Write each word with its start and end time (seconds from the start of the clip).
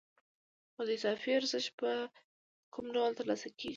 خو 0.73 0.81
دا 0.87 0.93
اضافي 0.97 1.29
ارزښت 1.39 1.71
په 1.81 1.91
کوم 2.73 2.85
ډول 2.95 3.11
ترلاسه 3.19 3.47
کېږي 3.57 3.69